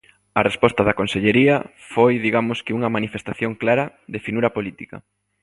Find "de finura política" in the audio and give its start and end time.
4.13-4.97